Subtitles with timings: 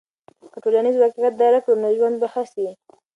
[0.51, 2.67] که ټولنیز واقعیت درک کړو نو ژوند به ښه سي.